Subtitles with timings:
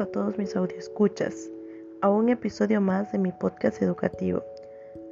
[0.00, 1.50] A todos mis escuchas
[2.00, 4.42] a un episodio más de mi podcast educativo.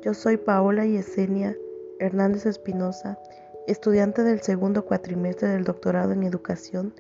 [0.02, 1.54] Yo soy Paola Yesenia
[1.98, 3.18] Hernández Espinosa,
[3.66, 6.94] estudiante del segundo cuatrimestre del doctorado en educación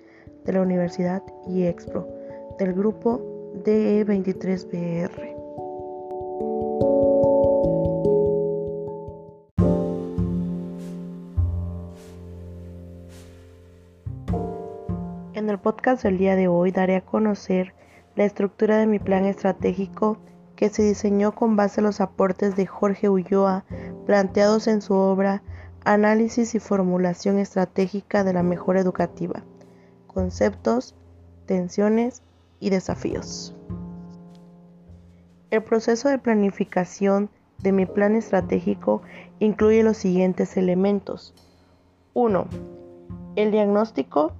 [0.44, 2.06] de la Universidad IEXPRO,
[2.58, 3.22] del grupo
[3.64, 5.34] DE23BR.
[15.32, 17.77] En el podcast del día de hoy daré a conocer
[18.18, 20.18] la estructura de mi plan estratégico
[20.56, 23.64] que se diseñó con base a los aportes de Jorge Ulloa
[24.06, 25.44] planteados en su obra
[25.84, 29.44] Análisis y formulación estratégica de la mejora educativa,
[30.08, 30.96] conceptos,
[31.46, 32.24] tensiones
[32.58, 33.54] y desafíos.
[35.52, 39.00] El proceso de planificación de mi plan estratégico
[39.38, 41.36] incluye los siguientes elementos.
[42.14, 42.48] 1.
[43.36, 44.32] El diagnóstico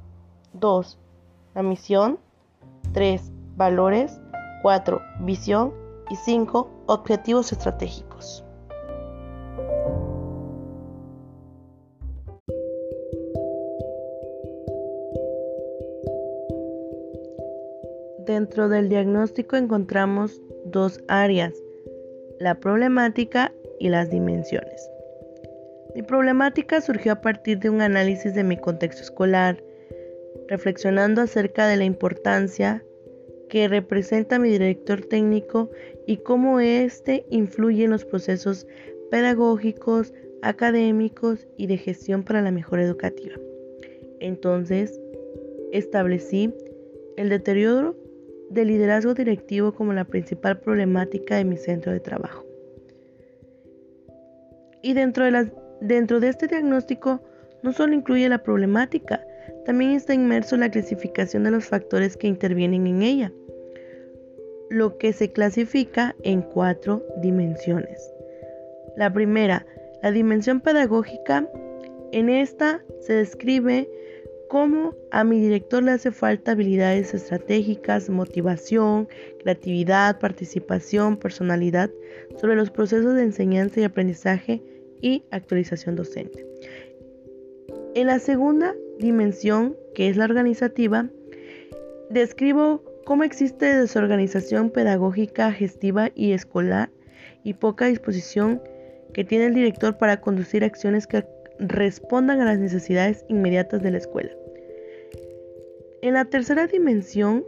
[0.53, 0.99] 2.
[1.55, 2.19] La misión.
[2.93, 3.38] 3.
[3.59, 4.21] Valores.
[4.63, 5.03] 4.
[5.23, 5.75] Visión.
[6.11, 6.85] Y 5.
[6.87, 8.45] Objetivos estratégicos.
[18.25, 21.53] Dentro del diagnóstico encontramos dos áreas,
[22.39, 24.89] la problemática y las dimensiones.
[25.97, 29.61] Mi problemática surgió a partir de un análisis de mi contexto escolar,
[30.47, 32.85] reflexionando acerca de la importancia
[33.49, 35.71] que representa mi director técnico
[36.07, 38.67] y cómo éste influye en los procesos
[39.11, 43.35] pedagógicos, académicos y de gestión para la mejora educativa.
[44.21, 45.01] Entonces,
[45.73, 46.53] establecí
[47.17, 47.97] el deterioro
[48.51, 52.45] del liderazgo directivo como la principal problemática de mi centro de trabajo.
[54.83, 57.21] Y dentro de, dentro de este diagnóstico
[57.63, 59.25] no solo incluye la problemática,
[59.65, 63.33] también está inmerso la clasificación de los factores que intervienen en ella,
[64.71, 68.13] lo que se clasifica en cuatro dimensiones.
[68.97, 69.67] La primera,
[70.03, 71.49] la dimensión pedagógica.
[72.13, 73.89] En esta se describe
[74.49, 79.09] cómo a mi director le hace falta habilidades estratégicas, motivación,
[79.41, 81.91] creatividad, participación, personalidad
[82.37, 84.63] sobre los procesos de enseñanza y aprendizaje
[85.01, 86.47] y actualización docente.
[87.95, 91.09] En la segunda dimensión, que es la organizativa,
[92.11, 96.91] describo cómo existe desorganización pedagógica, gestiva y escolar
[97.43, 98.61] y poca disposición
[99.15, 101.25] que tiene el director para conducir acciones que
[101.59, 104.31] respondan a las necesidades inmediatas de la escuela.
[106.03, 107.45] En la tercera dimensión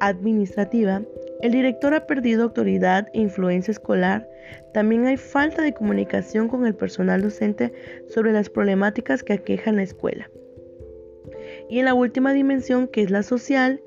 [0.00, 1.02] administrativa,
[1.42, 4.28] el director ha perdido autoridad e influencia escolar.
[4.74, 7.72] También hay falta de comunicación con el personal docente
[8.08, 10.30] sobre las problemáticas que aquejan la escuela.
[11.68, 13.80] Y en la última dimensión, que es la social,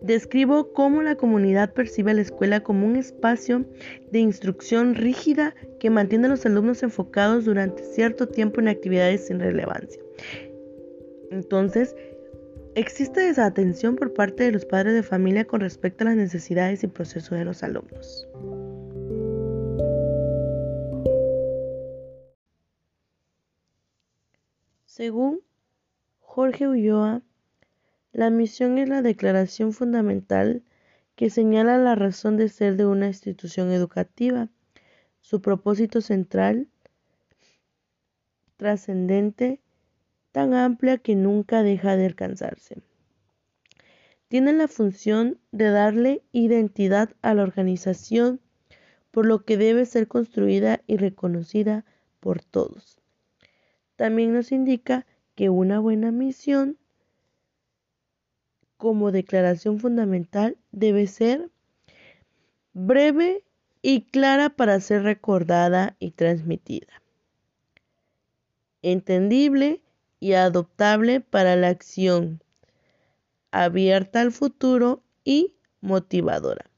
[0.00, 3.64] describo cómo la comunidad percibe la escuela como un espacio
[4.10, 9.40] de instrucción rígida que mantiene a los alumnos enfocados durante cierto tiempo en actividades sin
[9.40, 10.02] relevancia.
[11.30, 11.94] Entonces,
[12.76, 16.88] Existe desatención por parte de los padres de familia con respecto a las necesidades y
[16.88, 18.28] procesos de los alumnos.
[24.84, 25.40] Según
[26.20, 27.22] Jorge Ulloa,
[28.12, 30.62] la misión es la declaración fundamental
[31.14, 34.50] que señala la razón de ser de una institución educativa,
[35.22, 36.68] su propósito central,
[38.58, 39.62] trascendente
[40.36, 42.82] tan amplia que nunca deja de alcanzarse.
[44.28, 48.38] Tiene la función de darle identidad a la organización,
[49.12, 51.86] por lo que debe ser construida y reconocida
[52.20, 53.00] por todos.
[53.96, 56.76] También nos indica que una buena misión
[58.76, 61.48] como declaración fundamental debe ser
[62.74, 63.42] breve
[63.80, 67.00] y clara para ser recordada y transmitida.
[68.82, 69.80] Entendible
[70.20, 72.42] y adoptable para la acción,
[73.50, 76.70] abierta al futuro y motivadora.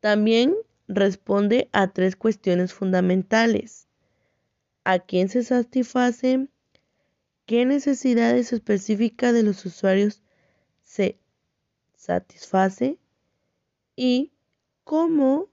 [0.00, 0.54] También
[0.88, 3.86] responde a tres cuestiones fundamentales.
[4.84, 6.48] ¿A quién se satisface?
[7.46, 10.22] ¿Qué necesidades específicas de los usuarios
[10.82, 11.18] se
[11.96, 12.98] satisface?
[13.94, 14.32] ¿Y
[14.84, 15.50] cómo,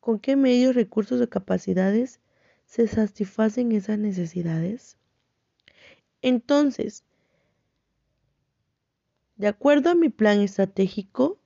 [0.00, 2.20] con qué medios, recursos o capacidades
[2.72, 4.96] se satisfacen esas necesidades?
[6.22, 7.04] Entonces,
[9.36, 11.38] de acuerdo a mi plan estratégico,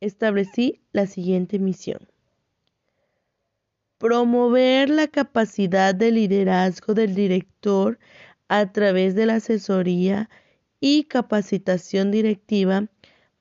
[0.00, 2.06] establecí la siguiente misión.
[3.96, 7.98] Promover la capacidad de liderazgo del director
[8.48, 10.28] a través de la asesoría
[10.78, 12.88] y capacitación directiva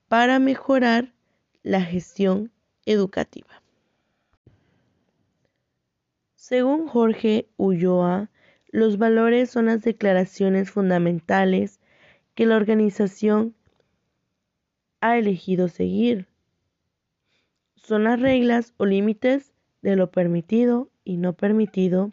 [0.07, 1.13] para mejorar
[1.63, 2.53] la gestión
[2.85, 3.64] educativa.
[6.47, 8.29] Según Jorge Ulloa,
[8.67, 11.79] los valores son las declaraciones fundamentales
[12.35, 13.55] que la organización
[15.01, 16.27] ha elegido seguir.
[17.77, 22.11] Son las reglas o límites de lo permitido y no permitido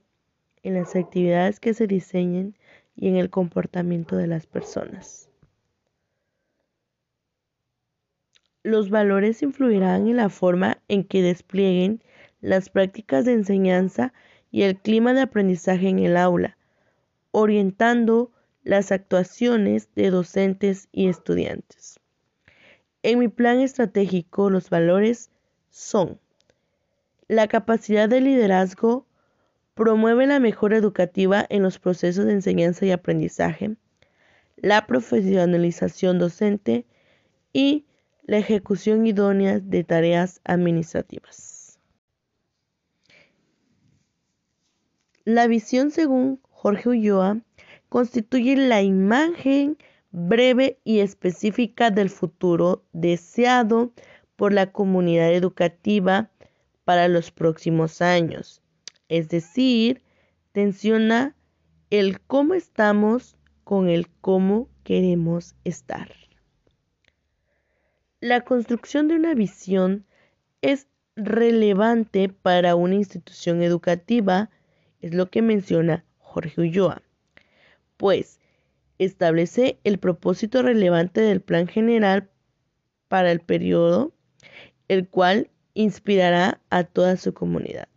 [0.63, 2.57] en las actividades que se diseñen
[2.97, 5.29] y en el comportamiento de las personas.
[8.63, 12.03] Los valores influirán en la forma en que desplieguen
[12.43, 14.13] las prácticas de enseñanza
[14.51, 16.59] y el clima de aprendizaje en el aula,
[17.31, 18.31] orientando
[18.63, 21.99] las actuaciones de docentes y estudiantes.
[23.03, 25.31] En mi plan estratégico los valores
[25.71, 26.21] son
[27.29, 29.07] la capacidad de liderazgo
[29.75, 33.77] promueve la mejora educativa en los procesos de enseñanza y aprendizaje,
[34.57, 36.85] la profesionalización docente
[37.53, 37.87] y
[38.25, 41.62] la ejecución idónea de tareas administrativas.
[45.35, 47.41] La visión según Jorge Ulloa
[47.89, 49.79] constituye la imagen
[50.11, 53.93] breve y específica del futuro deseado
[54.37, 56.31] por la comunidad educativa
[56.85, 58.63] para los próximos años
[59.13, 60.01] es decir,
[60.53, 61.37] tensiona
[61.91, 66.11] el cómo estamos con el cómo queremos estar.
[68.21, 70.07] La construcción de una visión
[70.63, 74.49] es relevante para una institución educativa,
[75.03, 77.03] es lo que menciona Jorge Ulloa,
[77.97, 78.41] pues
[78.99, 82.31] establece el propósito relevante del plan general
[83.09, 84.13] para el periodo,
[84.89, 87.89] el cual inspirará a toda su comunidad.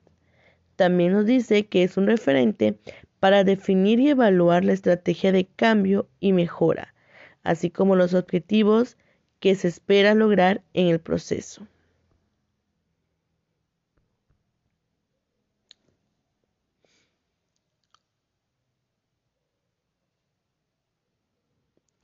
[0.75, 2.77] También nos dice que es un referente
[3.19, 6.93] para definir y evaluar la estrategia de cambio y mejora,
[7.43, 8.97] así como los objetivos
[9.39, 11.67] que se espera lograr en el proceso.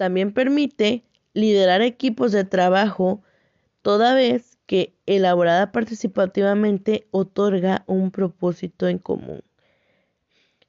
[0.02, 1.04] También permite
[1.36, 3.22] liderar equipos de trabajo
[3.84, 9.44] toda vez que, elaborada participativamente, otorga un propósito en común.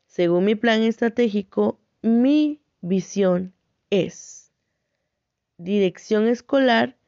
[0.05, 3.55] Según mi plan estratégico, mi visión
[3.89, 4.53] es
[5.57, 6.99] dirección escolar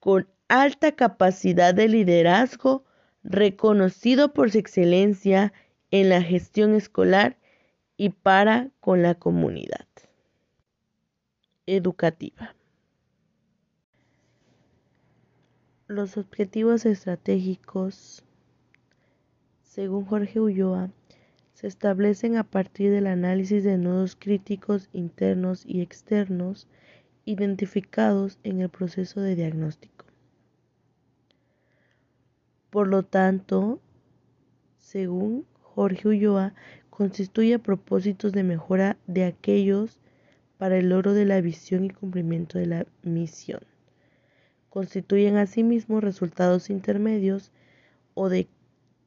[0.00, 2.86] con alta capacidad de liderazgo
[3.24, 5.52] reconocido por su excelencia
[5.90, 7.36] en la gestión escolar
[7.98, 9.91] y para con la comunidad
[11.66, 12.54] educativa.
[15.86, 18.24] Los objetivos estratégicos,
[19.62, 20.90] según Jorge Ulloa,
[21.52, 26.66] se establecen a partir del análisis de nodos críticos internos y externos
[27.24, 30.06] identificados en el proceso de diagnóstico.
[32.70, 33.80] Por lo tanto,
[34.78, 36.54] según Jorge Ulloa,
[36.90, 40.00] constituye propósitos de mejora de aquellos
[40.62, 43.62] para el logro de la visión y cumplimiento de la misión
[44.68, 47.50] constituyen asimismo resultados intermedios
[48.14, 48.46] o de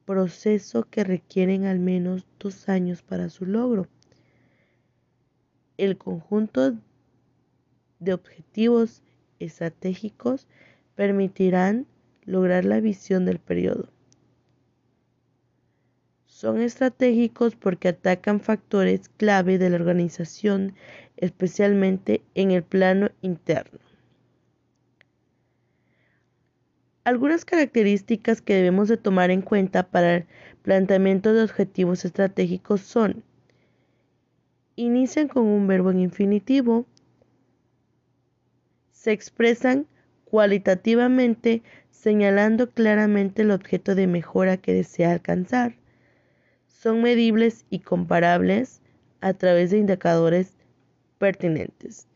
[0.04, 3.88] proceso que requieren al menos dos años para su logro.
[5.78, 6.74] El conjunto
[8.00, 9.02] de objetivos
[9.38, 10.46] estratégicos
[10.94, 11.86] permitirán
[12.26, 13.88] lograr la visión del periodo.
[16.36, 20.74] Son estratégicos porque atacan factores clave de la organización,
[21.16, 23.80] especialmente en el plano interno.
[27.04, 30.26] Algunas características que debemos de tomar en cuenta para el
[30.60, 33.24] planteamiento de objetivos estratégicos son
[34.74, 36.84] inician con un verbo en infinitivo,
[38.92, 39.86] se expresan
[40.26, 45.76] cualitativamente señalando claramente el objeto de mejora que desea alcanzar,
[46.86, 48.80] son medibles y comparables
[49.20, 50.56] a través de indicadores
[51.18, 52.06] pertinentes,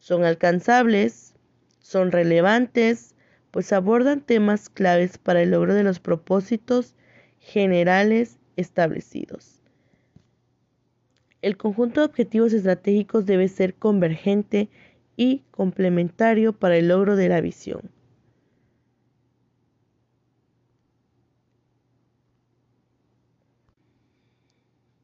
[0.00, 1.36] son alcanzables,
[1.78, 3.14] son relevantes,
[3.52, 6.96] pues abordan temas claves para el logro de los propósitos
[7.38, 9.60] generales establecidos.
[11.40, 14.68] El conjunto de objetivos estratégicos debe ser convergente
[15.16, 17.82] y complementario para el logro de la visión.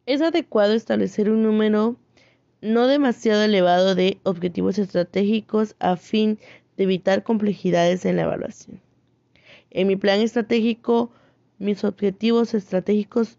[0.09, 1.97] Es adecuado establecer un número
[2.63, 6.39] no demasiado elevado de objetivos estratégicos a fin
[6.79, 8.81] de evitar complejidades en la evaluación.
[9.71, 11.13] En mi plan estratégico,
[11.59, 13.37] mis objetivos estratégicos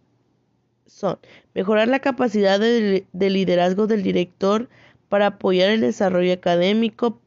[0.86, 1.18] son
[1.56, 4.70] mejorar la capacidad de, liderazgo del director
[5.10, 7.20] para apoyar el desarrollo académico,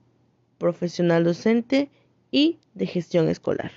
[0.59, 1.91] profesional docente
[2.31, 3.73] y de gestión escolar.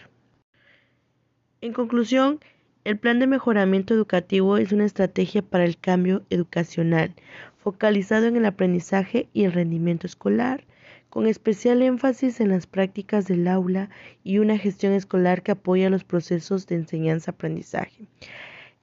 [1.62, 2.40] En conclusión,
[2.86, 7.16] el plan de mejoramiento educativo es una estrategia para el cambio educacional,
[7.58, 10.66] focalizado en el aprendizaje y el rendimiento escolar,
[11.10, 13.90] con especial énfasis en las prácticas del aula
[14.24, 18.06] y una gestión escolar que apoya los procesos de enseñanza-aprendizaje.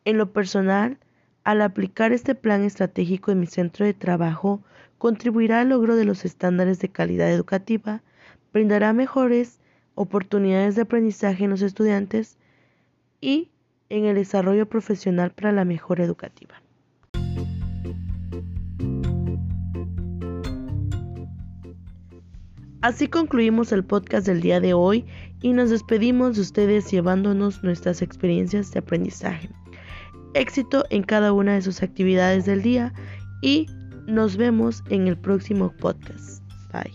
[0.05, 0.99] En lo personal,
[1.45, 4.65] al aplicar este plan estratégico en mi centro de trabajo,
[4.99, 8.03] contribuirá al logro de los estándares de calidad educativa,
[8.53, 9.61] brindará mejores
[9.95, 12.37] oportunidades de aprendizaje en los estudiantes
[13.21, 13.52] y
[13.93, 16.55] en el desarrollo profesional para la mejora educativa.
[22.81, 25.05] Así concluimos el podcast del día de hoy
[25.43, 29.51] y nos despedimos de ustedes llevándonos nuestras experiencias de aprendizaje.
[30.33, 32.95] Éxito en cada una de sus actividades del día
[33.43, 33.67] y
[34.07, 36.43] nos vemos en el próximo podcast.
[36.73, 36.91] Bye.